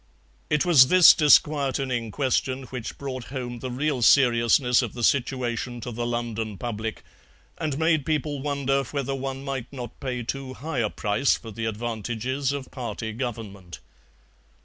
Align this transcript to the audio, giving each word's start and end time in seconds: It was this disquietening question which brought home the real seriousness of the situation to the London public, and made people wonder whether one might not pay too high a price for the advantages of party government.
It 0.49 0.65
was 0.65 0.87
this 0.87 1.13
disquietening 1.13 2.09
question 2.09 2.63
which 2.71 2.97
brought 2.97 3.25
home 3.25 3.59
the 3.59 3.69
real 3.69 4.01
seriousness 4.01 4.81
of 4.81 4.93
the 4.93 5.03
situation 5.03 5.79
to 5.81 5.91
the 5.91 6.07
London 6.07 6.57
public, 6.57 7.03
and 7.59 7.77
made 7.77 8.03
people 8.03 8.41
wonder 8.41 8.83
whether 8.85 9.13
one 9.13 9.43
might 9.45 9.71
not 9.71 9.99
pay 9.99 10.23
too 10.23 10.55
high 10.55 10.79
a 10.79 10.89
price 10.89 11.37
for 11.37 11.51
the 11.51 11.65
advantages 11.65 12.51
of 12.51 12.71
party 12.71 13.13
government. 13.13 13.77